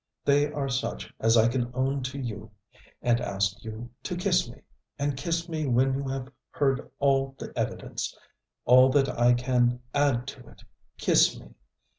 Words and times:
They 0.25 0.51
are 0.51 0.67
such 0.67 1.13
as 1.19 1.37
I 1.37 1.47
can 1.47 1.69
own 1.75 2.01
to 2.05 2.17
you; 2.17 2.49
and 3.03 3.21
ask 3.21 3.63
you 3.63 3.91
to 4.01 4.15
kiss 4.15 4.49
me 4.49 4.61
and 4.97 5.15
kiss 5.15 5.47
me 5.47 5.67
when 5.67 5.93
you 5.93 6.07
have 6.07 6.27
heard 6.49 6.89
all 6.97 7.35
the 7.37 7.53
evidence, 7.55 8.17
all 8.65 8.89
that 8.93 9.09
I 9.09 9.35
can 9.35 9.79
add 9.93 10.25
to 10.29 10.49
it, 10.49 10.63
kiss 10.97 11.39
me. 11.39 11.53